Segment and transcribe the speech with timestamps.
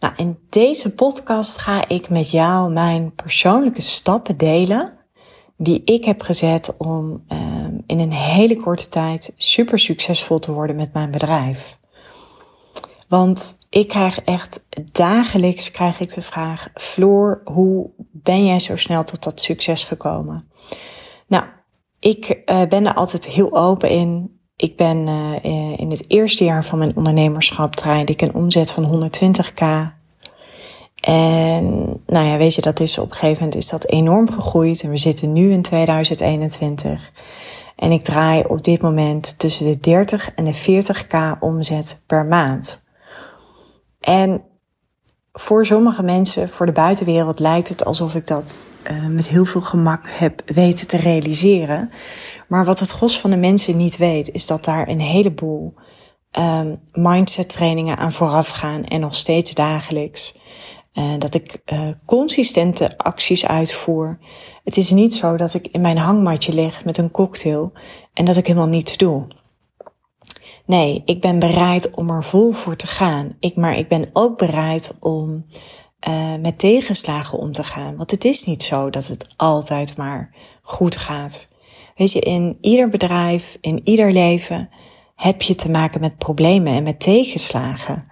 [0.00, 4.98] Nou, in deze podcast ga ik met jou mijn persoonlijke stappen delen
[5.56, 10.76] die ik heb gezet om um, in een hele korte tijd super succesvol te worden
[10.76, 11.78] met mijn bedrijf.
[13.08, 19.04] Want ik krijg echt dagelijks krijg ik de vraag: Floor, hoe ben jij zo snel
[19.04, 20.50] tot dat succes gekomen?
[21.26, 21.44] Nou,
[22.00, 24.37] ik uh, ben er altijd heel open in.
[24.58, 29.10] Ik ben uh, in het eerste jaar van mijn ondernemerschap draaide ik een omzet van
[29.10, 29.64] 120k.
[31.00, 31.64] En
[32.06, 34.82] nou ja, weet je, dat is op een gegeven moment is dat enorm gegroeid.
[34.82, 37.12] En we zitten nu in 2021.
[37.76, 42.84] En ik draai op dit moment tussen de 30 en de 40k omzet per maand.
[44.00, 44.42] En
[45.32, 49.60] voor sommige mensen, voor de buitenwereld, lijkt het alsof ik dat uh, met heel veel
[49.60, 51.90] gemak heb weten te realiseren.
[52.48, 55.74] Maar wat het gros van de mensen niet weet, is dat daar een heleboel
[56.38, 60.36] um, mindset trainingen aan vooraf gaan en nog steeds dagelijks.
[60.94, 64.18] Uh, dat ik uh, consistente acties uitvoer.
[64.64, 67.72] Het is niet zo dat ik in mijn hangmatje lig met een cocktail
[68.12, 69.26] en dat ik helemaal niets doe.
[70.64, 73.36] Nee, ik ben bereid om er vol voor te gaan.
[73.40, 75.46] Ik, maar ik ben ook bereid om
[76.08, 77.96] uh, met tegenslagen om te gaan.
[77.96, 81.48] Want het is niet zo dat het altijd maar goed gaat.
[81.98, 84.70] Weet je, in ieder bedrijf, in ieder leven
[85.14, 88.06] heb je te maken met problemen en met tegenslagen.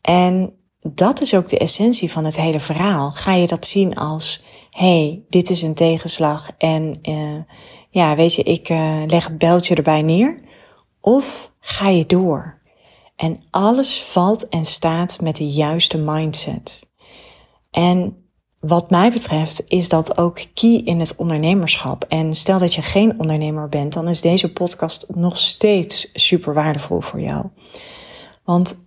[0.00, 3.10] En dat is ook de essentie van het hele verhaal.
[3.10, 7.42] Ga je dat zien als, hey, dit is een tegenslag en uh,
[7.90, 10.40] ja, weet je, ik uh, leg het beltje erbij neer.
[11.00, 12.60] Of ga je door?
[13.16, 16.88] En alles valt en staat met de juiste mindset.
[17.70, 18.25] En
[18.66, 22.04] wat mij betreft is dat ook key in het ondernemerschap.
[22.08, 27.00] En stel dat je geen ondernemer bent, dan is deze podcast nog steeds super waardevol
[27.00, 27.46] voor jou.
[28.44, 28.78] Want 80%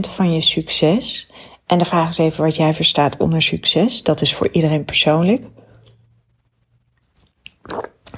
[0.00, 1.30] van je succes,
[1.66, 5.46] en de vraag is even wat jij verstaat onder succes, dat is voor iedereen persoonlijk.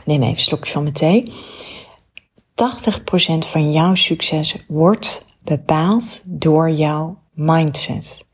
[0.04, 1.32] Neem even een slokje van mijn thee.
[2.54, 8.25] 80% van jouw succes wordt bepaald door jouw mindset.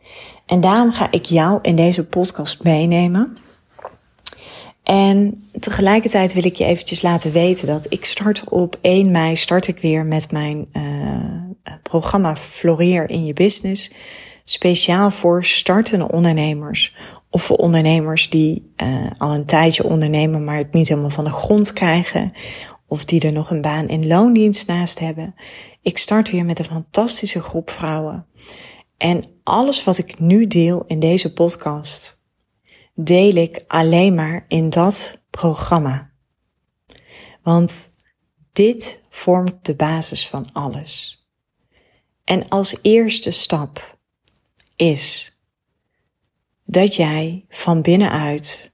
[0.47, 3.36] En daarom ga ik jou in deze podcast meenemen.
[4.82, 9.69] En tegelijkertijd wil ik je eventjes laten weten dat ik start op 1 mei start
[9.69, 10.82] ik weer met mijn uh,
[11.82, 13.91] programma Floreer in je business.
[14.44, 16.94] Speciaal voor startende ondernemers
[17.30, 21.30] of voor ondernemers die uh, al een tijdje ondernemen, maar het niet helemaal van de
[21.30, 22.32] grond krijgen.
[22.86, 25.34] Of die er nog een baan in loondienst naast hebben.
[25.82, 28.26] Ik start weer met een fantastische groep vrouwen.
[28.97, 32.22] En alles wat ik nu deel in deze podcast,
[32.94, 36.10] deel ik alleen maar in dat programma.
[37.42, 37.91] Want
[38.53, 41.26] dit vormt de basis van alles.
[42.25, 43.98] En als eerste stap
[44.76, 45.36] is
[46.64, 48.72] dat jij van binnenuit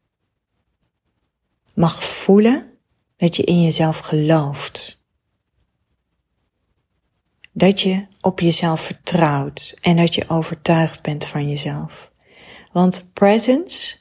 [1.74, 2.78] mag voelen
[3.16, 4.97] dat je in jezelf gelooft
[7.58, 12.10] dat je op jezelf vertrouwt en dat je overtuigd bent van jezelf.
[12.72, 13.96] Want presence,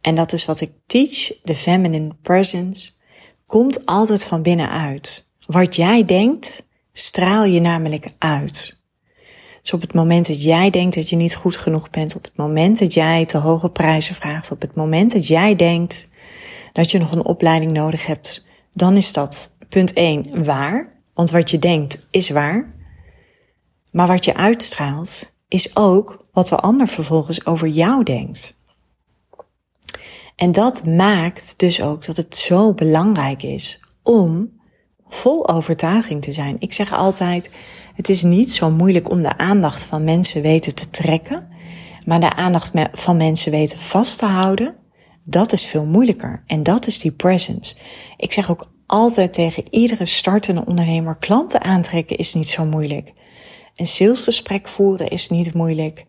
[0.00, 2.90] en dat is wat ik teach, de feminine presence,
[3.46, 5.28] komt altijd van binnenuit.
[5.46, 8.82] Wat jij denkt, straal je namelijk uit.
[9.62, 12.36] Dus op het moment dat jij denkt dat je niet goed genoeg bent, op het
[12.36, 16.08] moment dat jij te hoge prijzen vraagt, op het moment dat jij denkt
[16.72, 20.92] dat je nog een opleiding nodig hebt, dan is dat punt 1 waar.
[21.14, 22.73] Want wat je denkt is waar.
[23.94, 28.58] Maar wat je uitstraalt is ook wat de ander vervolgens over jou denkt.
[30.36, 34.60] En dat maakt dus ook dat het zo belangrijk is om
[35.08, 36.56] vol overtuiging te zijn.
[36.58, 37.50] Ik zeg altijd,
[37.94, 41.48] het is niet zo moeilijk om de aandacht van mensen weten te trekken,
[42.04, 44.76] maar de aandacht van mensen weten vast te houden,
[45.24, 46.42] dat is veel moeilijker.
[46.46, 47.76] En dat is die presence.
[48.16, 53.12] Ik zeg ook altijd tegen iedere startende ondernemer, klanten aantrekken is niet zo moeilijk.
[53.74, 56.06] Een salesgesprek voeren is niet moeilijk,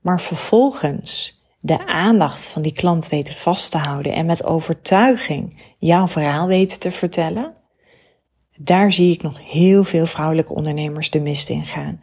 [0.00, 6.08] maar vervolgens de aandacht van die klant weten vast te houden en met overtuiging jouw
[6.08, 7.54] verhaal weten te vertellen,
[8.58, 12.00] daar zie ik nog heel veel vrouwelijke ondernemers de mist in gaan.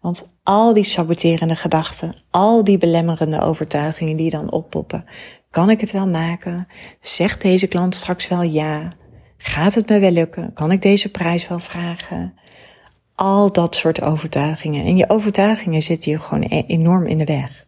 [0.00, 5.04] Want al die saboterende gedachten, al die belemmerende overtuigingen die dan oppoppen.
[5.50, 6.66] Kan ik het wel maken?
[7.00, 8.88] Zegt deze klant straks wel ja?
[9.36, 10.52] Gaat het me wel lukken?
[10.52, 12.34] Kan ik deze prijs wel vragen?
[13.16, 14.84] Al dat soort overtuigingen.
[14.84, 17.66] En je overtuigingen zitten je gewoon e- enorm in de weg.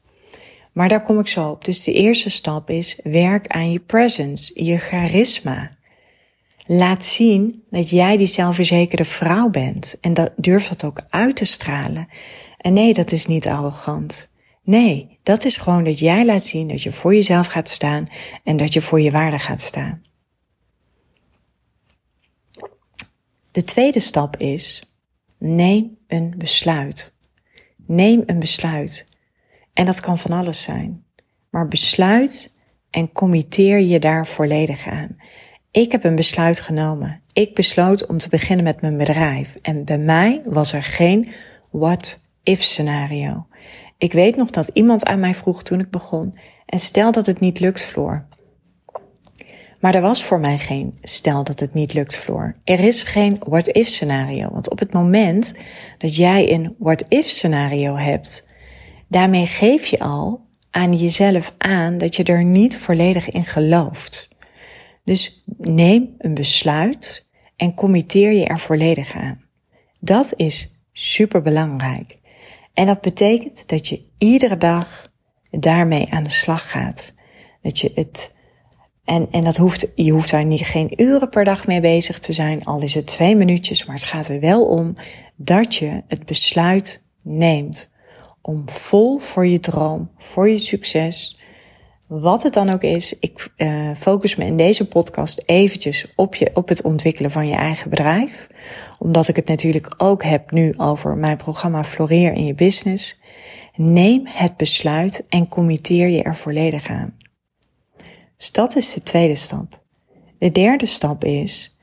[0.72, 1.64] Maar daar kom ik zo op.
[1.64, 5.76] Dus de eerste stap is werk aan je presence, je charisma.
[6.66, 11.44] Laat zien dat jij die zelfverzekerde vrouw bent en dat, durf dat ook uit te
[11.44, 12.08] stralen.
[12.58, 14.30] En nee, dat is niet arrogant.
[14.62, 18.06] Nee, dat is gewoon dat jij laat zien dat je voor jezelf gaat staan
[18.44, 20.02] en dat je voor je waarde gaat staan.
[23.52, 24.87] De tweede stap is,
[25.38, 27.16] neem een besluit.
[27.86, 29.04] Neem een besluit.
[29.72, 31.04] En dat kan van alles zijn.
[31.50, 32.56] Maar besluit
[32.90, 35.16] en committeer je daar volledig aan.
[35.70, 37.20] Ik heb een besluit genomen.
[37.32, 39.54] Ik besloot om te beginnen met mijn bedrijf.
[39.62, 41.32] En bij mij was er geen
[41.70, 43.46] what-if scenario.
[43.98, 46.34] Ik weet nog dat iemand aan mij vroeg toen ik begon.
[46.66, 48.26] En stel dat het niet lukt, Floor.
[49.80, 52.54] Maar er was voor mij geen stel dat het niet lukt, Floor.
[52.64, 54.50] Er is geen what-if scenario.
[54.50, 55.54] Want op het moment
[55.98, 58.46] dat jij een what-if scenario hebt,
[59.08, 64.28] daarmee geef je al aan jezelf aan dat je er niet volledig in gelooft.
[65.04, 67.26] Dus neem een besluit
[67.56, 69.44] en committeer je er volledig aan.
[70.00, 72.16] Dat is super belangrijk.
[72.74, 75.12] En dat betekent dat je iedere dag
[75.50, 77.14] daarmee aan de slag gaat.
[77.62, 78.36] Dat je het,
[79.08, 82.32] en, en dat hoeft, je hoeft daar niet geen uren per dag mee bezig te
[82.32, 84.92] zijn, al is het twee minuutjes, maar het gaat er wel om
[85.36, 87.90] dat je het besluit neemt
[88.40, 91.38] om vol voor je droom, voor je succes,
[92.08, 96.50] wat het dan ook is, ik uh, focus me in deze podcast eventjes op, je,
[96.54, 98.48] op het ontwikkelen van je eigen bedrijf.
[98.98, 103.20] Omdat ik het natuurlijk ook heb nu over mijn programma Floreer in je business.
[103.74, 107.17] Neem het besluit en committeer je er volledig aan.
[108.38, 109.80] Dus dat is de tweede stap.
[110.38, 111.78] De derde stap is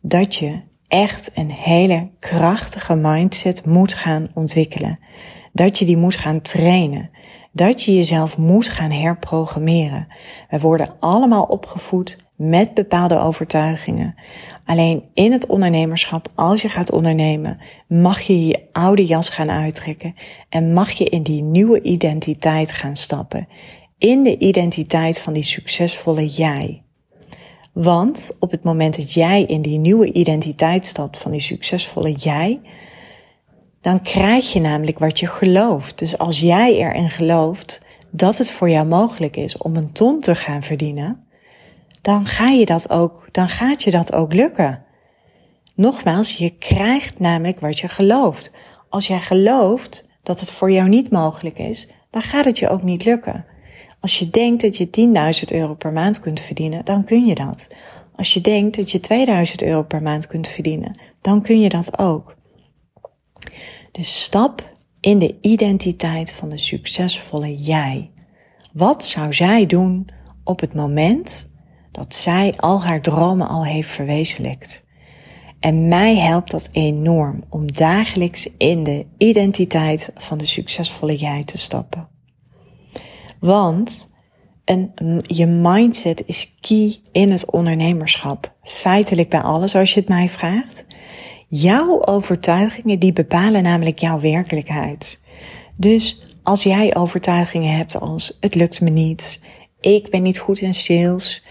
[0.00, 4.98] dat je echt een hele krachtige mindset moet gaan ontwikkelen.
[5.52, 7.10] Dat je die moet gaan trainen
[7.58, 10.06] dat je jezelf moet gaan herprogrammeren.
[10.50, 14.14] We worden allemaal opgevoed met bepaalde overtuigingen.
[14.64, 20.14] Alleen in het ondernemerschap, als je gaat ondernemen, mag je je oude jas gaan uittrekken
[20.48, 23.48] en mag je in die nieuwe identiteit gaan stappen.
[23.98, 26.82] In de identiteit van die succesvolle jij.
[27.72, 32.60] Want op het moment dat jij in die nieuwe identiteit stapt van die succesvolle jij,
[33.80, 35.98] dan krijg je namelijk wat je gelooft.
[35.98, 40.34] Dus als jij erin gelooft dat het voor jou mogelijk is om een ton te
[40.34, 41.24] gaan verdienen,
[42.00, 44.82] dan ga je dat ook, dan gaat je dat ook lukken.
[45.74, 48.52] Nogmaals, je krijgt namelijk wat je gelooft.
[48.88, 52.82] Als jij gelooft dat het voor jou niet mogelijk is, dan gaat het je ook
[52.82, 53.47] niet lukken.
[54.00, 54.88] Als je denkt dat je
[55.50, 57.68] 10.000 euro per maand kunt verdienen, dan kun je dat.
[58.16, 61.98] Als je denkt dat je 2000 euro per maand kunt verdienen, dan kun je dat
[61.98, 62.36] ook.
[63.92, 68.10] De stap in de identiteit van de succesvolle jij.
[68.72, 70.08] Wat zou zij doen
[70.44, 71.52] op het moment
[71.92, 74.84] dat zij al haar dromen al heeft verwezenlijkt?
[75.60, 81.58] En mij helpt dat enorm om dagelijks in de identiteit van de succesvolle jij te
[81.58, 82.17] stappen.
[83.40, 84.08] Want
[85.22, 88.52] je mindset is key in het ondernemerschap.
[88.62, 90.86] Feitelijk bij alles als je het mij vraagt.
[91.48, 95.22] Jouw overtuigingen die bepalen namelijk jouw werkelijkheid.
[95.76, 99.40] Dus als jij overtuigingen hebt als het lukt me niet,
[99.80, 101.44] ik ben niet goed in sales,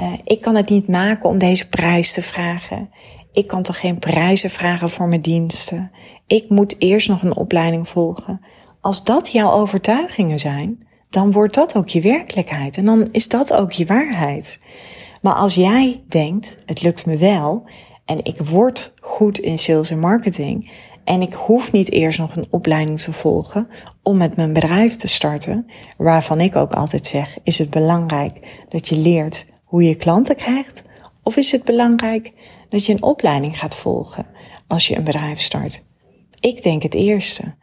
[0.00, 2.90] uh, ik kan het niet maken om deze prijs te vragen,
[3.32, 5.90] ik kan toch geen prijzen vragen voor mijn diensten,
[6.26, 8.40] ik moet eerst nog een opleiding volgen.
[8.80, 13.52] Als dat jouw overtuigingen zijn, dan wordt dat ook je werkelijkheid en dan is dat
[13.52, 14.60] ook je waarheid.
[15.22, 17.64] Maar als jij denkt, het lukt me wel
[18.04, 20.70] en ik word goed in sales en marketing.
[21.04, 23.68] En ik hoef niet eerst nog een opleiding te volgen
[24.02, 25.66] om met mijn bedrijf te starten.
[25.96, 30.82] Waarvan ik ook altijd zeg, is het belangrijk dat je leert hoe je klanten krijgt?
[31.22, 32.32] Of is het belangrijk
[32.68, 34.26] dat je een opleiding gaat volgen
[34.66, 35.82] als je een bedrijf start?
[36.40, 37.54] Ik denk het eerste.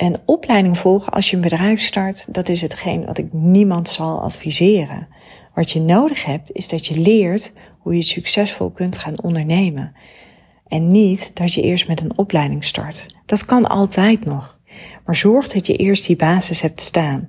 [0.00, 4.20] Een opleiding volgen als je een bedrijf start, dat is hetgeen wat ik niemand zal
[4.22, 5.08] adviseren.
[5.54, 9.92] Wat je nodig hebt, is dat je leert hoe je succesvol kunt gaan ondernemen.
[10.66, 13.06] En niet dat je eerst met een opleiding start.
[13.26, 14.60] Dat kan altijd nog.
[15.04, 17.28] Maar zorg dat je eerst die basis hebt staan.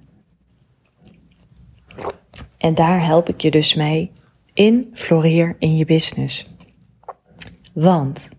[2.58, 4.12] En daar help ik je dus mee
[4.54, 6.56] in Floreer in je business.
[7.74, 8.32] Want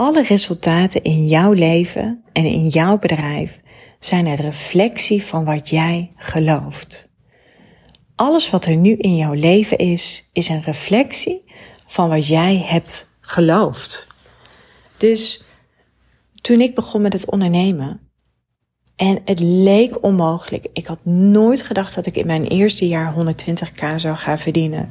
[0.00, 3.60] alle resultaten in jouw leven en in jouw bedrijf
[3.98, 7.08] zijn een reflectie van wat jij gelooft.
[8.14, 11.44] Alles wat er nu in jouw leven is, is een reflectie
[11.86, 14.06] van wat jij hebt geloofd.
[14.98, 15.42] Dus
[16.40, 18.00] toen ik begon met het ondernemen,
[18.96, 20.66] en het leek onmogelijk.
[20.72, 24.88] Ik had nooit gedacht dat ik in mijn eerste jaar 120k zou gaan verdienen.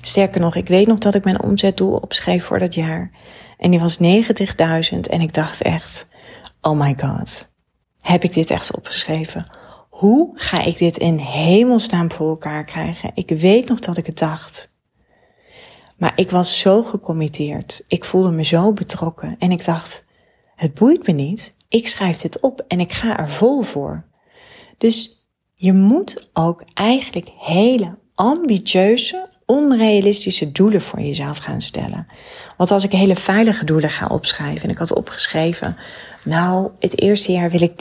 [0.00, 3.10] Sterker nog, ik weet nog dat ik mijn omzetdoel opschreef voor dat jaar.
[3.58, 6.08] En die was 90.000 en ik dacht echt,
[6.60, 7.50] oh my god,
[8.00, 9.46] heb ik dit echt opgeschreven?
[9.88, 13.10] Hoe ga ik dit in hemelsnaam voor elkaar krijgen?
[13.14, 14.76] Ik weet nog dat ik het dacht.
[15.96, 17.84] Maar ik was zo gecommitteerd.
[17.88, 19.36] Ik voelde me zo betrokken.
[19.38, 20.04] En ik dacht,
[20.54, 21.54] het boeit me niet.
[21.68, 24.04] Ik schrijf dit op en ik ga er vol voor.
[24.78, 32.06] Dus je moet ook eigenlijk hele ambitieuze, onrealistische doelen voor jezelf gaan stellen.
[32.56, 35.76] Want als ik hele veilige doelen ga opschrijven, en ik had opgeschreven,
[36.24, 37.72] nou, het eerste jaar wil ik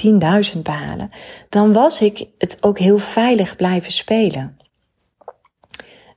[0.56, 1.10] 10.000 behalen,
[1.50, 4.58] dan was ik het ook heel veilig blijven spelen.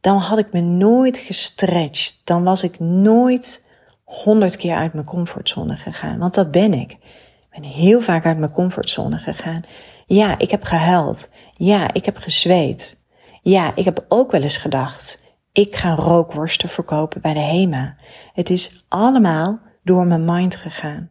[0.01, 2.21] Dan had ik me nooit gestretched.
[2.25, 3.69] Dan was ik nooit
[4.05, 6.19] honderd keer uit mijn comfortzone gegaan.
[6.19, 6.91] Want dat ben ik.
[6.91, 9.63] Ik ben heel vaak uit mijn comfortzone gegaan.
[10.07, 11.29] Ja, ik heb gehuild.
[11.53, 12.99] Ja, ik heb gezweet.
[13.43, 17.97] Ja, ik heb ook wel eens gedacht, ik ga rookworsten verkopen bij de HEMA.
[18.33, 21.11] Het is allemaal door mijn mind gegaan.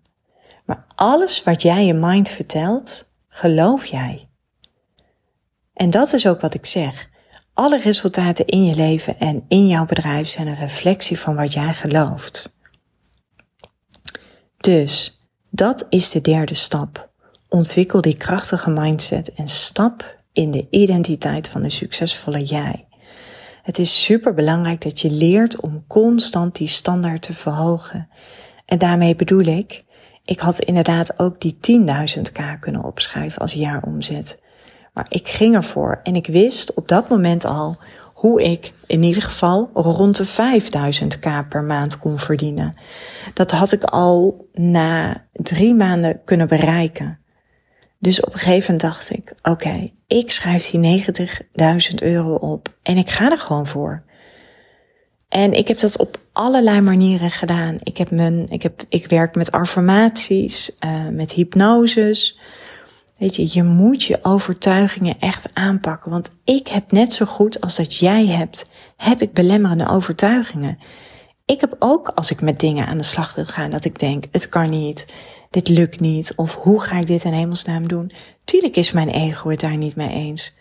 [0.66, 4.30] Maar alles wat jij je mind vertelt, geloof jij.
[5.74, 7.10] En dat is ook wat ik zeg.
[7.54, 11.74] Alle resultaten in je leven en in jouw bedrijf zijn een reflectie van wat jij
[11.74, 12.54] gelooft.
[14.58, 15.20] Dus
[15.50, 17.10] dat is de derde stap.
[17.48, 22.89] Ontwikkel die krachtige mindset en stap in de identiteit van de succesvolle jij.
[23.70, 28.10] Het is super belangrijk dat je leert om constant die standaard te verhogen.
[28.66, 29.84] En daarmee bedoel ik,
[30.26, 31.58] ik had inderdaad ook die
[32.18, 34.40] 10.000k kunnen opschrijven als jaaromzet.
[34.94, 37.78] Maar ik ging ervoor en ik wist op dat moment al
[38.14, 42.76] hoe ik in ieder geval rond de 5000k per maand kon verdienen.
[43.34, 47.20] Dat had ik al na drie maanden kunnen bereiken.
[48.00, 51.06] Dus op een gegeven moment dacht ik, oké, ik schrijf die
[51.92, 54.04] 90.000 euro op en ik ga er gewoon voor.
[55.30, 57.76] En ik heb dat op allerlei manieren gedaan.
[57.84, 62.40] Ik, heb mijn, ik, heb, ik werk met affirmaties, uh, met hypnoses.
[63.18, 66.12] Weet je, je moet je overtuigingen echt aanpakken.
[66.12, 70.78] Want ik heb net zo goed als dat jij hebt, heb ik belemmerende overtuigingen.
[71.46, 74.24] Ik heb ook als ik met dingen aan de slag wil gaan, dat ik denk,
[74.32, 75.06] het kan niet,
[75.50, 78.12] dit lukt niet, of hoe ga ik dit in hemelsnaam doen?
[78.44, 80.58] Tuurlijk is mijn ego het daar niet mee eens.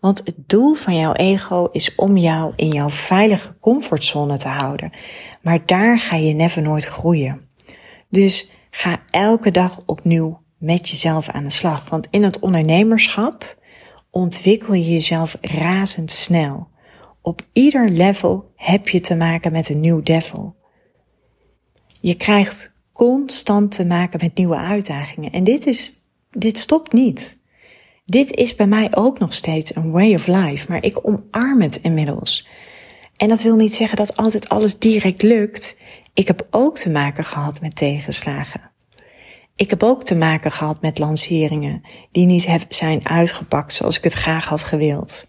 [0.00, 4.92] Want het doel van jouw ego is om jou in jouw veilige comfortzone te houden.
[5.42, 7.48] Maar daar ga je never nooit groeien.
[8.08, 11.88] Dus ga elke dag opnieuw met jezelf aan de slag.
[11.88, 13.58] Want in het ondernemerschap
[14.10, 16.68] ontwikkel je jezelf razendsnel.
[17.22, 20.56] Op ieder level heb je te maken met een nieuw devil.
[22.00, 22.69] Je krijgt
[23.00, 25.32] constant te maken met nieuwe uitdagingen.
[25.32, 27.38] En dit is, dit stopt niet.
[28.04, 31.76] Dit is bij mij ook nog steeds een way of life, maar ik omarm het
[31.76, 32.48] inmiddels.
[33.16, 35.76] En dat wil niet zeggen dat altijd alles direct lukt.
[36.14, 38.70] Ik heb ook te maken gehad met tegenslagen.
[39.56, 44.12] Ik heb ook te maken gehad met lanceringen die niet zijn uitgepakt zoals ik het
[44.14, 45.28] graag had gewild.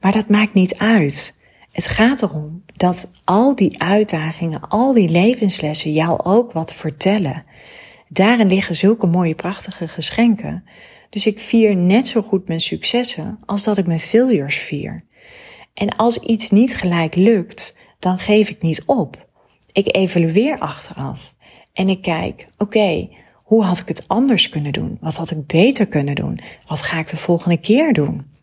[0.00, 1.38] Maar dat maakt niet uit.
[1.76, 7.44] Het gaat erom dat al die uitdagingen, al die levenslessen jou ook wat vertellen.
[8.08, 10.64] Daarin liggen zulke mooie, prachtige geschenken.
[11.10, 15.00] Dus ik vier net zo goed mijn successen als dat ik mijn failures vier.
[15.74, 19.28] En als iets niet gelijk lukt, dan geef ik niet op.
[19.72, 21.34] Ik evalueer achteraf
[21.72, 24.98] en ik kijk, oké, hoe had ik het anders kunnen doen?
[25.00, 26.40] Wat had ik beter kunnen doen?
[26.66, 28.34] Wat ga ik de volgende keer doen?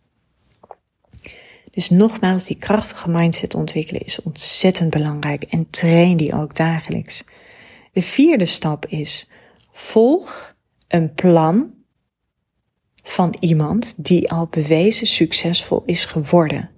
[1.73, 7.23] Dus nogmaals, die krachtige mindset ontwikkelen is ontzettend belangrijk en train die ook dagelijks.
[7.91, 9.29] De vierde stap is
[9.71, 10.55] volg
[10.87, 11.73] een plan
[13.03, 16.69] van iemand die al bewezen succesvol is geworden.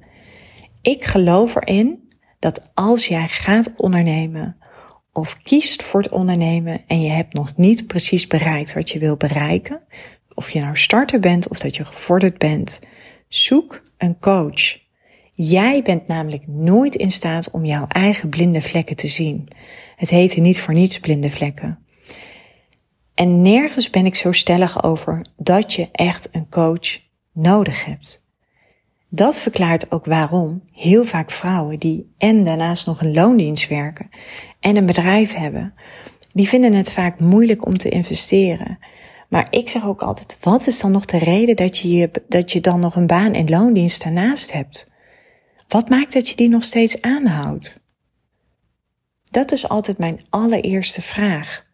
[0.81, 2.09] Ik geloof erin
[2.39, 4.57] dat als jij gaat ondernemen
[5.13, 9.17] of kiest voor het ondernemen en je hebt nog niet precies bereikt wat je wil
[9.17, 9.81] bereiken,
[10.33, 12.79] of je nou starter bent of dat je gevorderd bent,
[13.27, 14.84] zoek een coach.
[15.37, 19.47] Jij bent namelijk nooit in staat om jouw eigen blinde vlekken te zien.
[19.95, 21.79] Het heette niet voor niets blinde vlekken.
[23.13, 26.99] En nergens ben ik zo stellig over dat je echt een coach
[27.33, 28.23] nodig hebt.
[29.09, 34.09] Dat verklaart ook waarom heel vaak vrouwen die en daarnaast nog een loondienst werken
[34.59, 35.73] en een bedrijf hebben,
[36.33, 38.79] die vinden het vaak moeilijk om te investeren.
[39.29, 42.61] Maar ik zeg ook altijd, wat is dan nog de reden dat je, dat je
[42.61, 44.93] dan nog een baan in loondienst daarnaast hebt?
[45.67, 47.83] Wat maakt dat je die nog steeds aanhoudt?
[49.23, 51.65] Dat is altijd mijn allereerste vraag.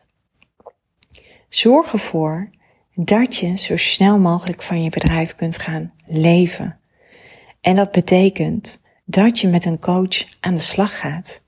[1.50, 2.50] Zorg ervoor
[2.96, 6.80] dat je zo snel mogelijk van je bedrijf kunt gaan leven.
[7.62, 11.44] En dat betekent dat je met een coach aan de slag gaat.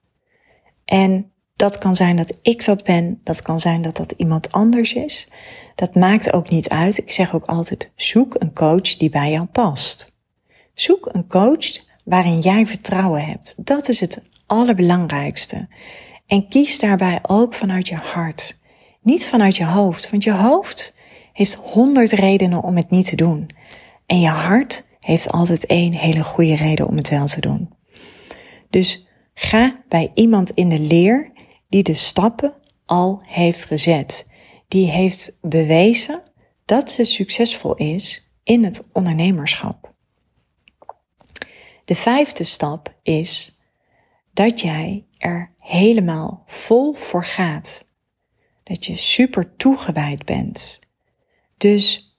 [0.86, 4.94] En dat kan zijn dat ik dat ben, dat kan zijn dat dat iemand anders
[4.94, 5.30] is.
[5.76, 6.98] Dat maakt ook niet uit.
[6.98, 10.16] Ik zeg ook altijd: zoek een coach die bij jou past.
[10.74, 13.56] Zoek een coach waarin jij vertrouwen hebt.
[13.58, 15.68] Dat is het allerbelangrijkste.
[16.28, 18.60] En kies daarbij ook vanuit je hart.
[19.02, 20.96] Niet vanuit je hoofd, want je hoofd
[21.34, 23.50] heeft honderd redenen om het niet te doen.
[24.06, 27.70] En je hart heeft altijd één hele goede reden om het wel te doen.
[28.70, 31.32] Dus ga bij iemand in de leer
[31.70, 32.54] die de stappen
[32.86, 34.28] al heeft gezet.
[34.68, 36.22] Die heeft bewezen
[36.66, 39.83] dat ze succesvol is in het ondernemerschap.
[41.94, 43.62] De vijfde stap is
[44.32, 47.86] dat jij er helemaal vol voor gaat.
[48.64, 50.80] Dat je super toegewijd bent.
[51.58, 52.16] Dus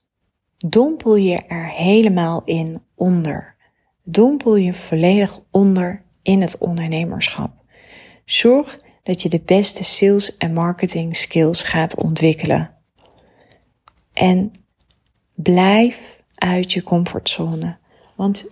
[0.57, 3.55] dompel je er helemaal in onder.
[4.03, 7.51] Dompel je volledig onder in het ondernemerschap.
[8.25, 12.75] Zorg dat je de beste sales en marketing skills gaat ontwikkelen.
[14.13, 14.51] En
[15.33, 17.77] blijf uit je comfortzone.
[18.15, 18.45] Want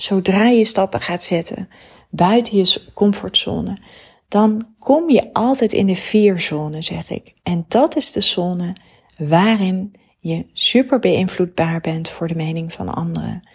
[0.00, 1.68] zodra je stappen gaat zetten
[2.10, 3.76] buiten je comfortzone,
[4.28, 7.34] dan kom je altijd in de vierzone, zeg ik.
[7.42, 8.72] En dat is de zone
[9.16, 13.48] waarin je super beïnvloedbaar bent voor de mening van anderen.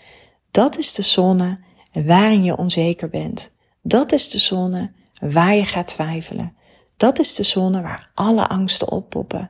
[0.51, 1.59] Dat is de zone
[1.91, 3.51] waarin je onzeker bent.
[3.81, 6.55] Dat is de zone waar je gaat twijfelen.
[6.97, 9.49] Dat is de zone waar alle angsten oppoppen.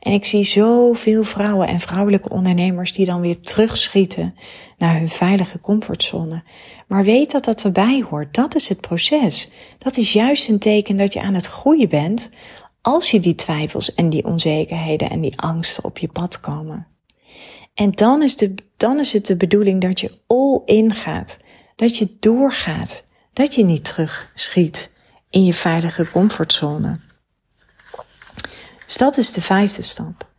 [0.00, 4.34] En ik zie zoveel vrouwen en vrouwelijke ondernemers die dan weer terugschieten
[4.78, 6.42] naar hun veilige comfortzone.
[6.86, 8.34] Maar weet dat dat erbij hoort.
[8.34, 9.50] Dat is het proces.
[9.78, 12.30] Dat is juist een teken dat je aan het groeien bent
[12.80, 16.86] als je die twijfels en die onzekerheden en die angsten op je pad komen.
[17.74, 21.38] En dan is, de, dan is het de bedoeling dat je all in gaat.
[21.76, 23.04] Dat je doorgaat.
[23.32, 24.91] Dat je niet terugschiet
[25.32, 26.98] in je veilige comfortzone.
[28.86, 30.30] Dus dat is de vijfde stap.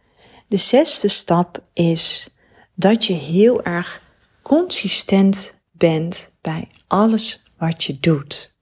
[0.47, 2.29] De zesde stap is
[2.73, 4.01] dat je heel erg
[4.41, 8.53] consistent bent bij alles wat je doet.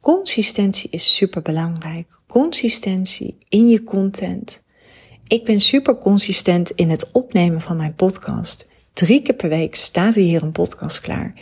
[0.00, 2.20] Consistentie is super belangrijk.
[2.26, 4.62] Consistentie in je content.
[5.26, 8.68] Ik ben super consistent in het opnemen van mijn podcast.
[8.92, 11.32] Drie keer per week staat hier een podcast klaar.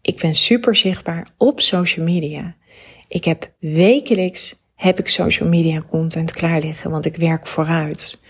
[0.00, 2.56] Ik ben super zichtbaar op social media.
[3.14, 8.20] Ik heb wekelijks heb ik social media content klaar liggen, want ik werk vooruit.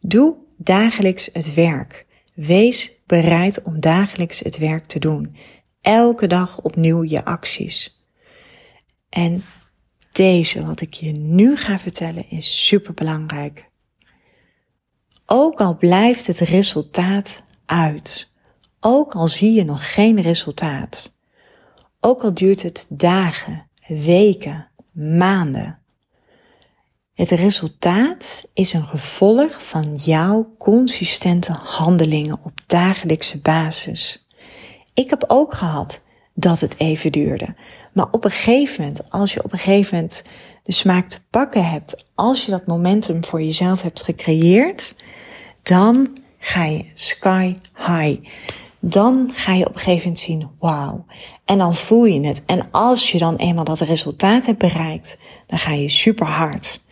[0.00, 2.06] Doe dagelijks het werk.
[2.34, 5.36] Wees bereid om dagelijks het werk te doen.
[5.80, 8.04] Elke dag opnieuw je acties.
[9.08, 9.44] En
[10.10, 13.68] deze, wat ik je nu ga vertellen, is super belangrijk.
[15.26, 18.30] Ook al blijft het resultaat uit.
[18.80, 21.16] Ook al zie je nog geen resultaat.
[22.00, 25.78] Ook al duurt het dagen, weken, maanden.
[27.14, 34.26] Het resultaat is een gevolg van jouw consistente handelingen op dagelijkse basis.
[34.94, 36.02] Ik heb ook gehad
[36.34, 37.54] dat het even duurde.
[37.92, 40.24] Maar op een gegeven moment, als je op een gegeven moment
[40.62, 44.96] de smaak te pakken hebt, als je dat momentum voor jezelf hebt gecreëerd,
[45.62, 48.28] dan ga je sky high.
[48.78, 51.04] Dan ga je op een gegeven moment zien, wauw.
[51.46, 52.44] En dan voel je het.
[52.46, 56.84] En als je dan eenmaal dat resultaat hebt bereikt, dan ga je super hard.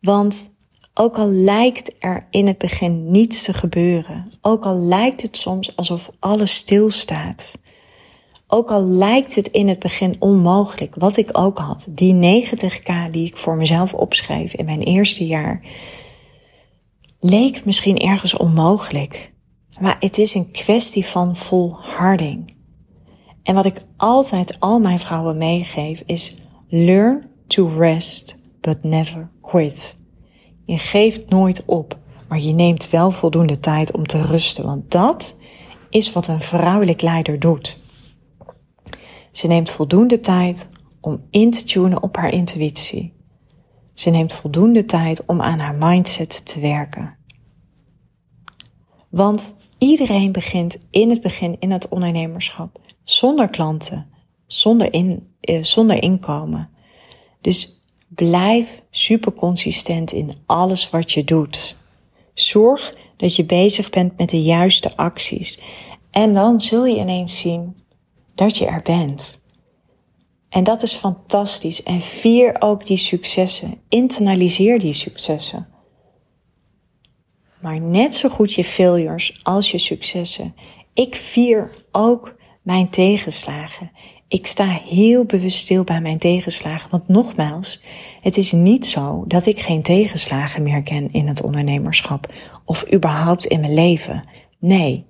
[0.00, 0.54] Want
[0.94, 5.76] ook al lijkt er in het begin niets te gebeuren, ook al lijkt het soms
[5.76, 7.58] alsof alles stilstaat,
[8.46, 13.26] ook al lijkt het in het begin onmogelijk, wat ik ook had, die 90k die
[13.26, 15.60] ik voor mezelf opschreef in mijn eerste jaar,
[17.20, 19.34] leek misschien ergens onmogelijk.
[19.80, 22.54] Maar het is een kwestie van volharding.
[23.42, 26.36] En wat ik altijd al mijn vrouwen meegeef is
[26.68, 29.96] learn to rest but never quit.
[30.64, 35.36] Je geeft nooit op, maar je neemt wel voldoende tijd om te rusten, want dat
[35.90, 37.76] is wat een vrouwelijk leider doet.
[39.30, 40.68] Ze neemt voldoende tijd
[41.00, 43.14] om in te tunen op haar intuïtie.
[43.94, 47.16] Ze neemt voldoende tijd om aan haar mindset te werken.
[49.08, 49.52] Want
[49.86, 54.10] iedereen begint in het begin in het ondernemerschap zonder klanten,
[54.46, 56.70] zonder, in, eh, zonder inkomen.
[57.40, 61.76] Dus blijf super consistent in alles wat je doet.
[62.34, 65.60] Zorg dat je bezig bent met de juiste acties.
[66.10, 67.76] En dan zul je ineens zien
[68.34, 69.40] dat je er bent.
[70.48, 71.82] En dat is fantastisch.
[71.82, 73.80] En vier ook die successen.
[73.88, 75.68] Internaliseer die successen.
[77.66, 80.54] Maar net zo goed je failures als je successen.
[80.94, 83.90] Ik vier ook mijn tegenslagen.
[84.28, 86.90] Ik sta heel bewust stil bij mijn tegenslagen.
[86.90, 87.82] Want nogmaals,
[88.20, 92.32] het is niet zo dat ik geen tegenslagen meer ken in het ondernemerschap.
[92.64, 94.24] Of überhaupt in mijn leven.
[94.58, 95.06] Nee.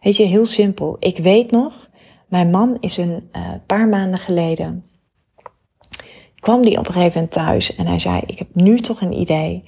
[0.00, 0.96] Weet je, heel simpel.
[0.98, 1.90] Ik weet nog,
[2.28, 4.84] mijn man is een uh, paar maanden geleden.
[6.34, 9.20] kwam die op een gegeven moment thuis en hij zei: Ik heb nu toch een
[9.20, 9.62] idee.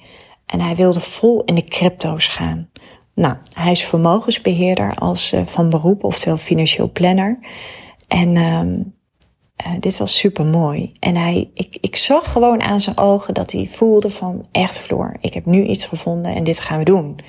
[0.47, 2.69] En hij wilde vol in de crypto's gaan.
[3.13, 7.39] Nou, hij is vermogensbeheerder als uh, van beroep, oftewel financieel planner.
[8.07, 10.91] En uh, dit was super mooi.
[10.99, 15.17] En hij, ik, ik zag gewoon aan zijn ogen dat hij voelde van echt Floor,
[15.19, 17.19] ik heb nu iets gevonden en dit gaan we doen.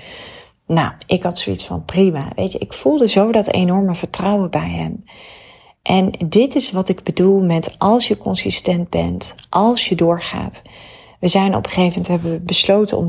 [0.66, 2.32] Nou, ik had zoiets van prima.
[2.34, 5.04] Weet je, ik voelde zo dat enorme vertrouwen bij hem.
[5.82, 10.62] En dit is wat ik bedoel met als je consistent bent, als je doorgaat.
[11.20, 13.06] We zijn op een gegeven moment hebben we besloten om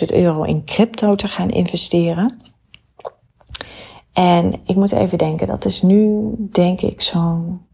[0.00, 2.38] 12.000 euro in crypto te gaan investeren.
[4.12, 7.66] En ik moet even denken, dat is nu denk ik zo'n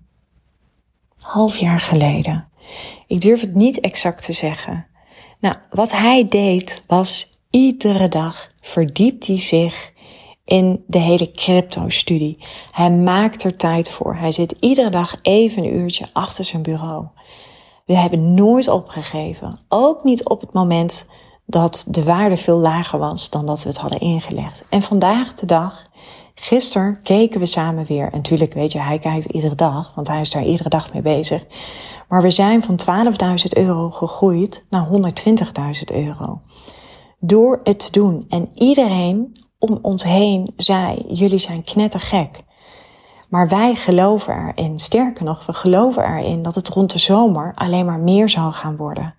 [1.17, 2.49] half jaar geleden.
[3.07, 4.87] Ik durf het niet exact te zeggen.
[5.41, 9.93] Nou, wat hij deed was iedere dag verdiept hij zich
[10.45, 12.39] in de hele crypto-studie.
[12.71, 14.17] Hij maakt er tijd voor.
[14.17, 17.07] Hij zit iedere dag even een uurtje achter zijn bureau.
[17.87, 19.59] We hebben nooit opgegeven.
[19.68, 21.07] Ook niet op het moment
[21.47, 24.64] dat de waarde veel lager was dan dat we het hadden ingelegd.
[24.68, 25.87] En vandaag de dag,
[26.35, 28.05] gisteren keken we samen weer.
[28.05, 31.03] En natuurlijk weet je, hij kijkt iedere dag, want hij is daar iedere dag mee
[31.03, 31.47] bezig.
[32.09, 32.81] Maar we zijn van
[33.40, 36.40] 12.000 euro gegroeid naar 120.000 euro.
[37.18, 38.25] Door het te doen.
[38.29, 42.40] En iedereen om ons heen zei, jullie zijn knettergek.
[43.33, 44.79] Maar wij geloven erin.
[44.79, 48.77] Sterker nog, we geloven erin dat het rond de zomer alleen maar meer zal gaan
[48.77, 49.14] worden.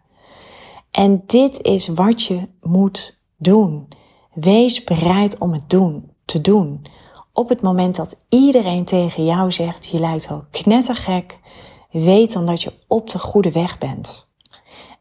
[0.92, 3.88] En dit is wat je moet doen.
[4.34, 6.86] Wees bereid om het doen, te doen.
[7.32, 11.40] Op het moment dat iedereen tegen jou zegt, je lijkt wel knettergek,
[11.92, 14.28] weet dan dat je op de goede weg bent.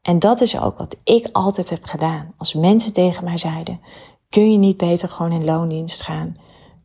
[0.02, 2.34] En dat is ook wat ik altijd heb gedaan.
[2.36, 3.80] Als mensen tegen mij zeiden,
[4.28, 6.36] kun je niet beter gewoon in loondienst gaan?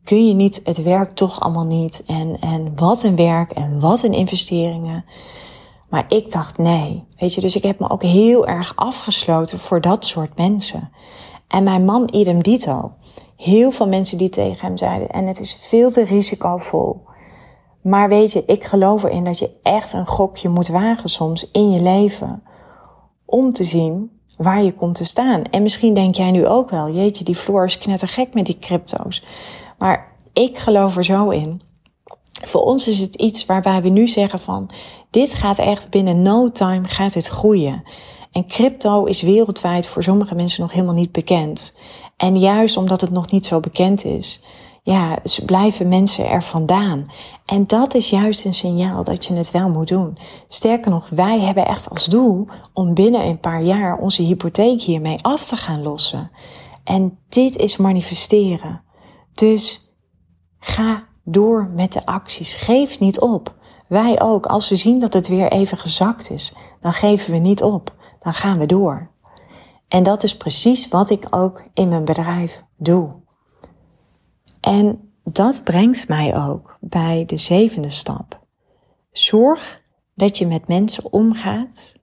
[0.04, 2.02] Kun je niet het werk toch allemaal niet?
[2.06, 5.04] En, en wat een werk en wat een investeringen.
[5.88, 7.04] Maar ik dacht nee.
[7.18, 10.90] Weet je, dus ik heb me ook heel erg afgesloten voor dat soort mensen.
[11.48, 12.92] En mijn man idem dito.
[13.36, 17.06] Heel veel mensen die tegen hem zeiden, en het is veel te risicovol.
[17.82, 21.70] Maar weet je, ik geloof erin dat je echt een gokje moet wagen soms in
[21.70, 22.42] je leven.
[23.24, 25.44] Om te zien waar je komt te staan.
[25.44, 29.24] En misschien denk jij nu ook wel, jeetje, die Floor is knettergek met die crypto's.
[29.78, 31.62] Maar ik geloof er zo in.
[32.44, 34.70] Voor ons is het iets waarbij we nu zeggen van,
[35.10, 37.82] dit gaat echt binnen no time gaat het groeien.
[38.32, 41.76] En crypto is wereldwijd voor sommige mensen nog helemaal niet bekend.
[42.16, 44.42] En juist omdat het nog niet zo bekend is,
[44.82, 47.06] ja, blijven mensen er vandaan.
[47.44, 50.18] En dat is juist een signaal dat je het wel moet doen.
[50.48, 55.18] Sterker nog, wij hebben echt als doel om binnen een paar jaar onze hypotheek hiermee
[55.22, 56.30] af te gaan lossen.
[56.84, 58.82] En dit is manifesteren.
[59.38, 59.92] Dus
[60.58, 62.54] ga door met de acties.
[62.54, 63.54] Geef niet op.
[63.88, 64.46] Wij ook.
[64.46, 67.94] Als we zien dat het weer even gezakt is, dan geven we niet op.
[68.18, 69.10] Dan gaan we door.
[69.88, 73.14] En dat is precies wat ik ook in mijn bedrijf doe.
[74.60, 78.46] En dat brengt mij ook bij de zevende stap.
[79.12, 79.82] Zorg
[80.14, 81.94] dat je met mensen omgaat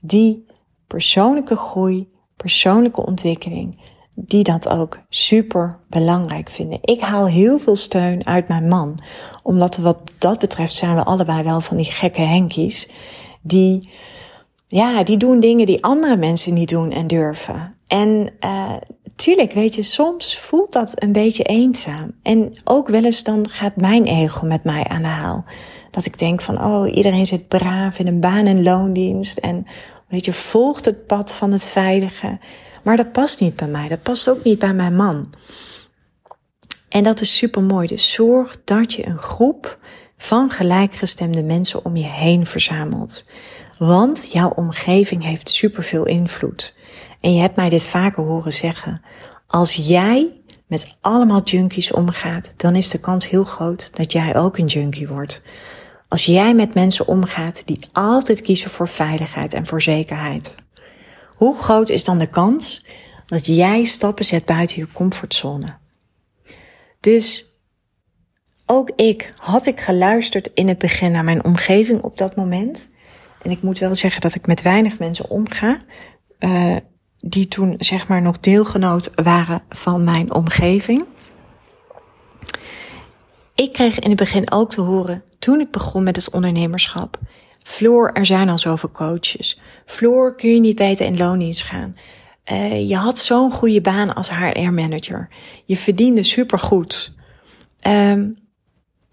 [0.00, 0.46] die
[0.86, 3.85] persoonlijke groei, persoonlijke ontwikkeling,
[4.18, 6.78] die dat ook super belangrijk vinden.
[6.82, 8.98] Ik haal heel veel steun uit mijn man,
[9.42, 12.88] omdat wat dat betreft zijn we allebei wel van die gekke henkies,
[13.42, 13.90] die,
[14.68, 17.74] ja, die doen dingen die andere mensen niet doen en durven.
[17.86, 18.72] En uh,
[19.16, 22.12] tuurlijk, weet je, soms voelt dat een beetje eenzaam.
[22.22, 25.44] En ook wel eens dan gaat mijn ego met mij aan de haal.
[25.90, 29.38] Dat ik denk van, oh, iedereen zit braaf in een baan- en loondienst.
[29.38, 29.66] En
[30.08, 32.38] weet je, volgt het pad van het veilige.
[32.82, 33.88] Maar dat past niet bij mij.
[33.88, 35.32] Dat past ook niet bij mijn man.
[36.88, 37.86] En dat is super mooi.
[37.86, 39.78] Dus zorg dat je een groep
[40.16, 43.26] van gelijkgestemde mensen om je heen verzamelt.
[43.78, 46.76] Want jouw omgeving heeft superveel invloed.
[47.20, 49.02] En je hebt mij dit vaker horen zeggen.
[49.46, 54.58] Als jij met allemaal junkies omgaat, dan is de kans heel groot dat jij ook
[54.58, 55.42] een junkie wordt.
[56.16, 60.54] Als jij met mensen omgaat die altijd kiezen voor veiligheid en voor zekerheid?
[61.34, 62.86] Hoe groot is dan de kans
[63.26, 65.74] dat jij stappen zet buiten je comfortzone?
[67.00, 67.52] Dus
[68.66, 72.90] ook ik, had ik geluisterd in het begin naar mijn omgeving op dat moment.
[73.42, 75.78] En ik moet wel zeggen dat ik met weinig mensen omga.
[76.38, 76.76] Uh,
[77.20, 81.04] die toen zeg maar nog deelgenoot waren van mijn omgeving.
[83.54, 87.18] Ik kreeg in het begin ook te horen, toen ik begon met het ondernemerschap.
[87.62, 89.60] Floor, er zijn al zoveel coaches.
[89.84, 91.96] Floor, kun je niet beter in loondienst gaan?
[92.52, 95.28] Uh, je had zo'n goede baan als HR-manager.
[95.64, 97.14] Je verdiende supergoed.
[97.86, 98.38] Um,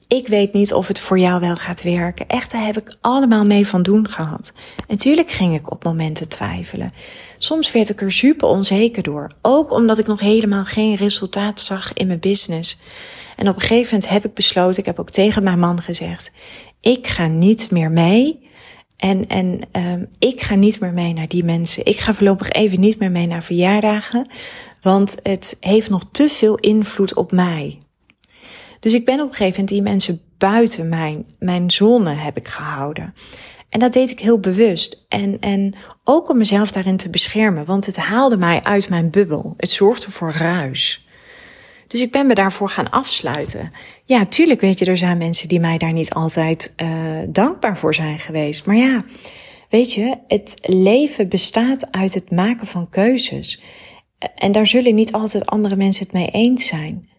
[0.08, 2.28] ik weet niet of het voor jou wel gaat werken.
[2.28, 4.52] Echt, daar heb ik allemaal mee van doen gehad.
[4.88, 6.92] Natuurlijk ging ik op momenten twijfelen.
[7.38, 9.32] Soms werd ik er super onzeker door.
[9.42, 12.80] Ook omdat ik nog helemaal geen resultaat zag in mijn business.
[13.36, 16.32] En op een gegeven moment heb ik besloten, ik heb ook tegen mijn man gezegd,
[16.82, 18.52] ik ga niet meer mee.
[18.98, 21.86] En, en um, ik ga niet meer mee naar die mensen.
[21.86, 24.28] Ik ga voorlopig even niet meer mee naar verjaardagen.
[24.82, 27.78] Want het heeft nog te veel invloed op mij.
[28.80, 32.48] Dus ik ben op een gegeven moment die mensen buiten mijn, mijn zone heb ik
[32.48, 33.14] gehouden.
[33.70, 35.06] En dat deed ik heel bewust.
[35.10, 39.54] En, en ook om mezelf daarin te beschermen, want het haalde mij uit mijn bubbel.
[39.58, 41.03] Het zorgde voor ruis.
[41.88, 43.72] Dus ik ben me daarvoor gaan afsluiten.
[44.06, 46.88] Ja, tuurlijk weet je, er zijn mensen die mij daar niet altijd uh,
[47.30, 48.66] dankbaar voor zijn geweest.
[48.66, 49.04] Maar ja,
[49.70, 53.64] weet je, het leven bestaat uit het maken van keuzes.
[54.36, 57.12] En daar zullen niet altijd andere mensen het mee eens zijn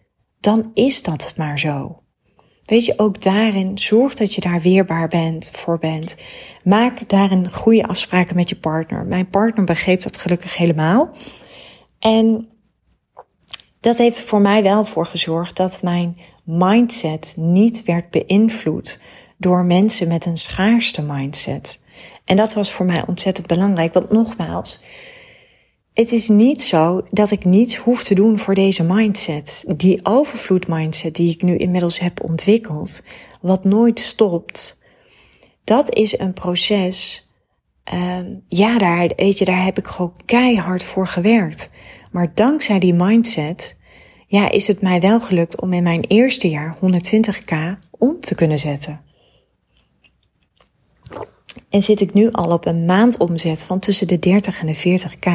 [0.45, 1.99] dan is dat maar zo.
[2.63, 6.15] Weet je, ook daarin zorg dat je daar weerbaar bent, voor bent.
[6.63, 9.05] Maak daarin goede afspraken met je partner.
[9.05, 11.09] Mijn partner begreep dat gelukkig helemaal.
[11.99, 12.47] En
[13.85, 18.99] dat heeft voor mij wel voor gezorgd dat mijn mindset niet werd beïnvloed
[19.37, 21.81] door mensen met een schaarste mindset.
[22.23, 24.83] En dat was voor mij ontzettend belangrijk, want nogmaals,
[25.93, 29.65] het is niet zo dat ik niets hoef te doen voor deze mindset.
[29.77, 33.03] Die overvloed mindset die ik nu inmiddels heb ontwikkeld,
[33.41, 34.79] wat nooit stopt.
[35.63, 37.29] Dat is een proces.
[37.93, 41.69] Um, ja, daar, weet je, daar heb ik gewoon keihard voor gewerkt.
[42.15, 43.77] Maar dankzij die mindset,
[44.27, 47.55] ja, is het mij wel gelukt om in mijn eerste jaar 120k
[47.91, 49.01] om te kunnen zetten.
[51.69, 55.29] En zit ik nu al op een maandomzet van tussen de 30 en de 40k.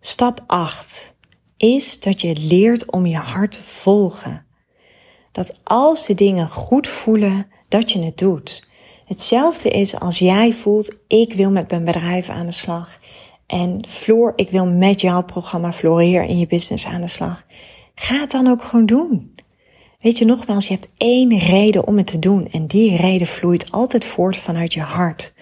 [0.00, 1.16] Stap 8
[1.56, 4.46] is dat je leert om je hart te volgen.
[5.32, 8.68] Dat als de dingen goed voelen, dat je het doet.
[9.04, 13.00] Hetzelfde is als jij voelt, ik wil met mijn bedrijf aan de slag.
[13.52, 17.44] En Floor, ik wil met jouw programma Floreer in je business aan de slag.
[17.94, 19.34] Ga het dan ook gewoon doen.
[19.98, 22.48] Weet je nogmaals, je hebt één reden om het te doen.
[22.50, 25.32] En die reden vloeit altijd voort vanuit je hart.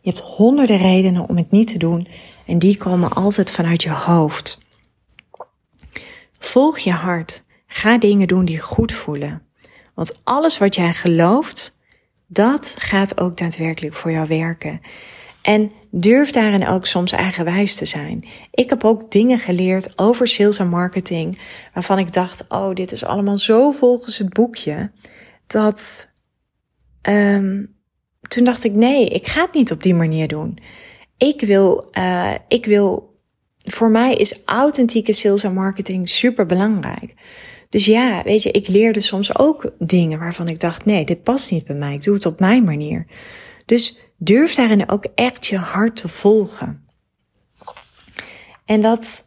[0.00, 2.06] Je hebt honderden redenen om het niet te doen.
[2.46, 4.58] En die komen altijd vanuit je hoofd.
[6.38, 7.42] Volg je hart.
[7.66, 9.42] Ga dingen doen die goed voelen.
[9.94, 11.78] Want alles wat jij gelooft,
[12.26, 14.80] dat gaat ook daadwerkelijk voor jou werken.
[15.42, 18.24] En durf daarin ook soms eigenwijs te zijn.
[18.50, 21.38] Ik heb ook dingen geleerd over sales en marketing,
[21.74, 24.90] waarvan ik dacht, oh, dit is allemaal zo volgens het boekje,
[25.46, 26.10] dat
[27.08, 27.76] um,
[28.28, 30.58] toen dacht ik, nee, ik ga het niet op die manier doen.
[31.16, 33.16] Ik wil, uh, ik wil,
[33.58, 37.14] voor mij is authentieke sales en marketing super belangrijk.
[37.68, 41.50] Dus ja, weet je, ik leerde soms ook dingen waarvan ik dacht, nee, dit past
[41.50, 41.94] niet bij mij.
[41.94, 43.06] Ik doe het op mijn manier.
[43.66, 46.86] Dus durf daarin ook echt je hart te volgen.
[48.64, 49.26] En dat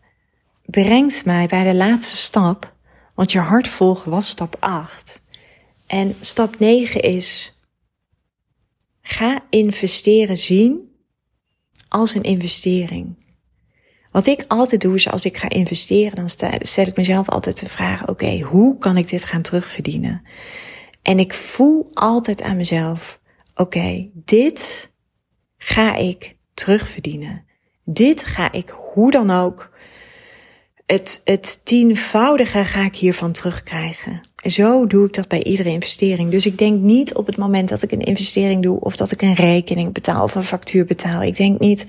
[0.65, 2.73] brengt mij bij de laatste stap,
[3.15, 5.21] want je hart volgen was stap 8.
[5.87, 7.59] En stap 9 is,
[9.01, 10.95] ga investeren zien
[11.87, 13.19] als een investering.
[14.11, 17.69] Wat ik altijd doe is als ik ga investeren, dan stel ik mezelf altijd de
[17.69, 20.21] vraag, oké, hoe kan ik dit gaan terugverdienen?
[21.01, 23.20] En ik voel altijd aan mezelf,
[23.55, 24.91] oké, dit
[25.57, 27.45] ga ik terugverdienen.
[27.83, 29.71] Dit ga ik hoe dan ook
[30.91, 34.19] het, het tienvoudige ga ik hiervan terugkrijgen.
[34.35, 36.29] Zo doe ik dat bij iedere investering.
[36.29, 39.21] Dus ik denk niet op het moment dat ik een investering doe of dat ik
[39.21, 41.23] een rekening betaal of een factuur betaal.
[41.23, 41.85] Ik denk niet,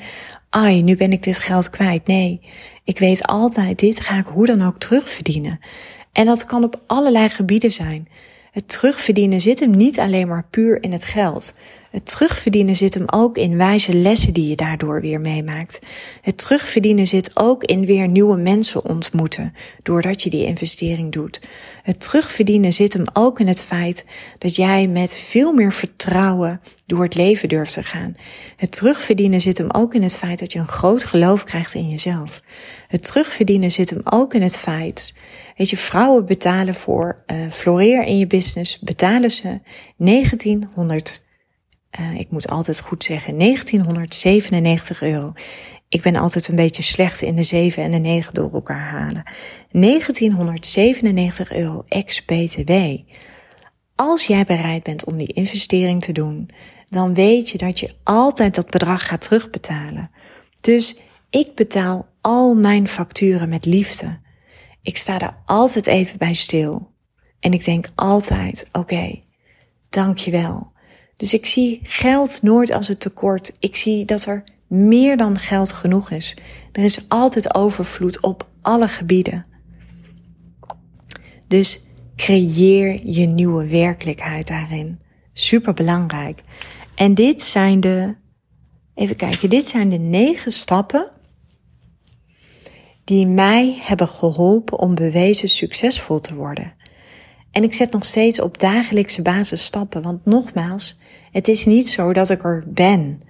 [0.51, 2.07] ai, nu ben ik dit geld kwijt.
[2.07, 2.41] Nee,
[2.85, 5.61] ik weet altijd, dit ga ik hoe dan ook terugverdienen.
[6.13, 8.09] En dat kan op allerlei gebieden zijn.
[8.53, 11.55] Het terugverdienen zit hem niet alleen maar puur in het geld.
[11.93, 15.81] Het terugverdienen zit hem ook in wijze lessen die je daardoor weer meemaakt.
[16.21, 21.41] Het terugverdienen zit ook in weer nieuwe mensen ontmoeten, doordat je die investering doet.
[21.83, 24.05] Het terugverdienen zit hem ook in het feit
[24.39, 28.17] dat jij met veel meer vertrouwen door het leven durft te gaan.
[28.57, 31.89] Het terugverdienen zit hem ook in het feit dat je een groot geloof krijgt in
[31.89, 32.43] jezelf.
[32.89, 35.15] Het terugverdienen zit hem ook in het feit,
[35.57, 39.61] weet je, vrouwen betalen voor uh, floreer in je business, betalen ze
[39.97, 41.23] 1900
[42.01, 45.33] uh, ik moet altijd goed zeggen, 1997 euro.
[45.89, 49.23] Ik ben altijd een beetje slecht in de 7 en de 9 door elkaar halen.
[49.71, 52.73] 1997 euro ex-BTW.
[53.95, 56.51] Als jij bereid bent om die investering te doen,
[56.89, 60.11] dan weet je dat je altijd dat bedrag gaat terugbetalen.
[60.61, 60.97] Dus
[61.31, 64.21] ik betaal al mijn facturen met liefde.
[64.83, 66.91] Ik sta daar altijd even bij stil.
[67.41, 69.23] En ik denk altijd, oké, okay,
[69.91, 70.72] dankjewel.
[71.17, 73.57] Dus ik zie geld nooit als het tekort.
[73.59, 76.37] Ik zie dat er meer dan geld genoeg is.
[76.73, 79.47] Er is altijd overvloed op alle gebieden.
[81.49, 85.01] Dus creëer je nieuwe werkelijkheid daarin.
[85.33, 86.41] Super belangrijk.
[86.95, 88.15] En dit zijn de,
[88.95, 91.11] even kijken, dit zijn de negen stappen
[93.05, 96.75] die mij hebben geholpen om bewezen succesvol te worden.
[97.51, 101.01] En ik zet nog steeds op dagelijkse basis stappen, want nogmaals,
[101.33, 103.23] het is niet zo dat ik er ben.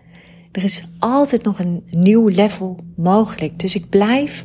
[0.52, 3.58] Er is altijd nog een nieuw level mogelijk.
[3.58, 4.44] Dus ik blijf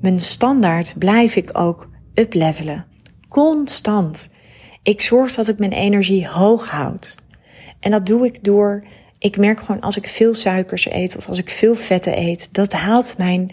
[0.00, 2.86] mijn standaard, blijf ik ook uplevelen.
[3.28, 4.28] Constant.
[4.82, 7.14] Ik zorg dat ik mijn energie hoog houd.
[7.80, 8.84] En dat doe ik door,
[9.18, 12.72] ik merk gewoon als ik veel suikers eet of als ik veel vetten eet, dat
[12.72, 13.50] haalt mijn,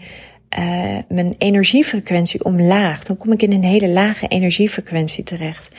[0.58, 3.04] uh, mijn energiefrequentie omlaag.
[3.04, 5.70] Dan kom ik in een hele lage energiefrequentie terecht.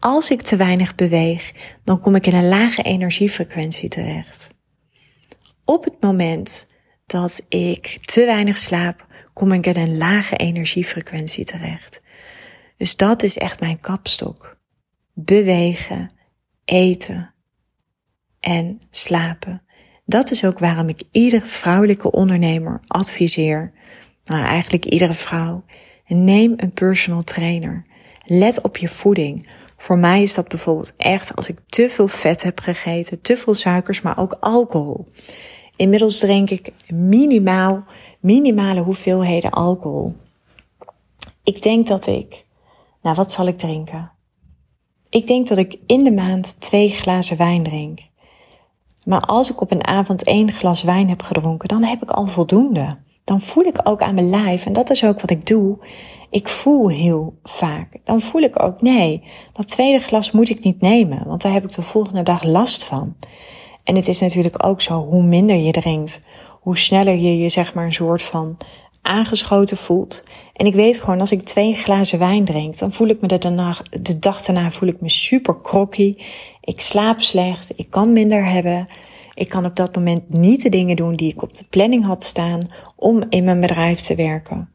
[0.00, 1.52] Als ik te weinig beweeg,
[1.84, 4.54] dan kom ik in een lage energiefrequentie terecht.
[5.64, 6.66] Op het moment
[7.06, 12.02] dat ik te weinig slaap, kom ik in een lage energiefrequentie terecht.
[12.76, 14.58] Dus dat is echt mijn kapstok.
[15.12, 16.14] Bewegen,
[16.64, 17.34] eten
[18.40, 19.62] en slapen.
[20.04, 23.72] Dat is ook waarom ik iedere vrouwelijke ondernemer adviseer,
[24.24, 25.64] nou eigenlijk iedere vrouw,
[26.06, 27.86] neem een personal trainer.
[28.24, 29.48] Let op je voeding.
[29.80, 33.54] Voor mij is dat bijvoorbeeld echt als ik te veel vet heb gegeten, te veel
[33.54, 35.06] suikers, maar ook alcohol.
[35.76, 37.84] Inmiddels drink ik minimaal,
[38.18, 40.14] minimale hoeveelheden alcohol.
[41.42, 42.44] Ik denk dat ik,
[43.02, 44.12] nou wat zal ik drinken?
[45.10, 48.00] Ik denk dat ik in de maand twee glazen wijn drink.
[49.04, 52.26] Maar als ik op een avond één glas wijn heb gedronken, dan heb ik al
[52.26, 52.98] voldoende.
[53.30, 55.78] Dan voel ik ook aan mijn lijf, en dat is ook wat ik doe.
[56.30, 57.96] Ik voel heel vaak.
[58.04, 61.64] Dan voel ik ook, nee, dat tweede glas moet ik niet nemen, want daar heb
[61.64, 63.16] ik de volgende dag last van.
[63.84, 66.26] En het is natuurlijk ook zo, hoe minder je drinkt,
[66.60, 68.56] hoe sneller je je zeg maar een soort van
[69.02, 70.24] aangeschoten voelt.
[70.52, 73.38] En ik weet gewoon, als ik twee glazen wijn drink, dan voel ik me de,
[73.38, 76.24] daarna, de dag daarna voel ik me super krokkie.
[76.60, 78.86] Ik slaap slecht, ik kan minder hebben.
[79.40, 82.24] Ik kan op dat moment niet de dingen doen die ik op de planning had
[82.24, 82.60] staan
[82.96, 84.68] om in mijn bedrijf te werken.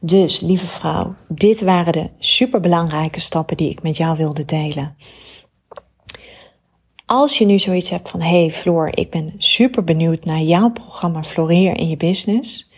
[0.00, 4.96] Dus, lieve vrouw, dit waren de superbelangrijke stappen die ik met jou wilde delen.
[7.06, 11.22] Als je nu zoiets hebt van, hey Floor, ik ben super benieuwd naar jouw programma
[11.22, 12.70] Floreer in je business.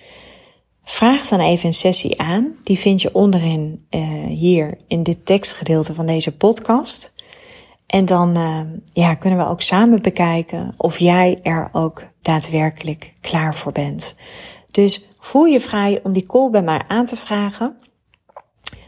[0.83, 2.57] Vraag dan even een sessie aan.
[2.65, 7.14] Die vind je onderin uh, hier in dit tekstgedeelte van deze podcast.
[7.95, 8.61] En dan uh,
[8.93, 14.17] ja, kunnen we ook samen bekijken of jij er ook daadwerkelijk klaar voor bent.
[14.71, 17.77] Dus voel je vrij om die call bij mij aan te vragen.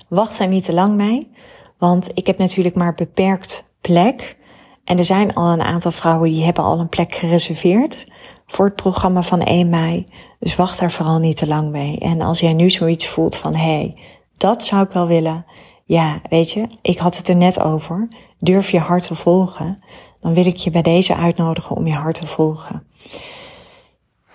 [0.08, 1.30] Wacht daar niet te lang mee,
[1.78, 4.36] want ik heb natuurlijk maar beperkt plek.
[4.84, 8.06] En er zijn al een aantal vrouwen die hebben al een plek gereserveerd
[8.46, 10.04] voor het programma van 1 mei.
[10.38, 11.98] Dus wacht daar vooral niet te lang mee.
[11.98, 13.96] En als jij nu zoiets voelt van, hé, hey,
[14.36, 15.44] dat zou ik wel willen.
[15.88, 18.08] Ja, weet je, ik had het er net over.
[18.38, 19.82] Durf je hart te volgen.
[20.20, 22.86] Dan wil ik je bij deze uitnodigen om je hart te volgen.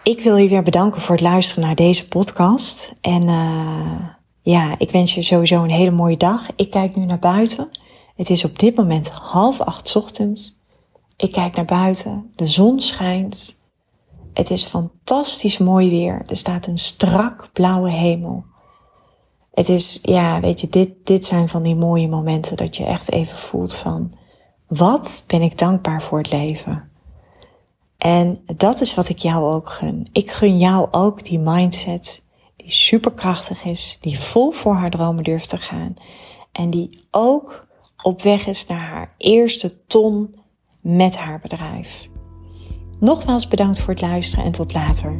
[0.03, 2.93] Ik wil je weer bedanken voor het luisteren naar deze podcast.
[3.01, 4.07] En uh,
[4.41, 6.47] ja, ik wens je sowieso een hele mooie dag.
[6.55, 7.69] Ik kijk nu naar buiten.
[8.15, 10.59] Het is op dit moment half acht ochtends.
[11.17, 12.31] Ik kijk naar buiten.
[12.35, 13.59] De zon schijnt.
[14.33, 16.23] Het is fantastisch mooi weer.
[16.27, 18.45] Er staat een strak blauwe hemel.
[19.51, 23.11] Het is, ja, weet je, dit, dit zijn van die mooie momenten dat je echt
[23.11, 24.11] even voelt van,
[24.67, 26.89] wat ben ik dankbaar voor het leven?
[27.97, 30.07] En dat is wat ik jou ook gun.
[30.11, 32.23] Ik gun jou ook die mindset
[32.55, 35.93] die superkrachtig is, die vol voor haar dromen durft te gaan
[36.51, 37.67] en die ook
[38.03, 40.35] op weg is naar haar eerste ton
[40.81, 42.09] met haar bedrijf.
[42.99, 45.19] Nogmaals bedankt voor het luisteren en tot later.